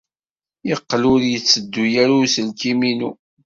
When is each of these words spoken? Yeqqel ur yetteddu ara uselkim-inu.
Yeqqel 0.67 1.03
ur 1.13 1.21
yetteddu 1.31 1.83
ara 2.03 2.13
uselkim-inu. 2.21 3.11